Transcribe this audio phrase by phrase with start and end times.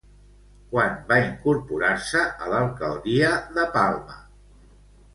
[0.71, 4.21] Quan va incorporar-se a l'alcaldia de Palma?